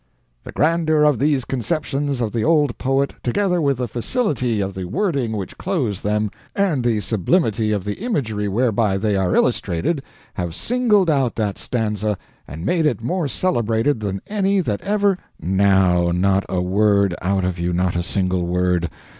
[0.43, 4.85] The grandeur of these conceptions of the old poet, together with the felicity of the
[4.85, 10.01] wording which clothes them, and the sublimity of the imagery whereby they are illustrated,
[10.33, 12.17] have singled out that stanza,
[12.47, 17.59] and made it more celebrated than any that ever ["Now, not a word out of
[17.59, 18.89] you not a single word.